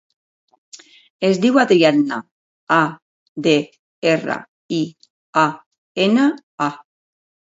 Es 1.27 1.39
diu 1.43 1.59
Adriana: 1.63 2.17
a, 2.77 2.79
de, 3.47 3.53
erra, 4.13 4.37
i, 4.77 4.79
a, 5.45 5.47
ena, 6.09 6.25
a. 6.69 6.73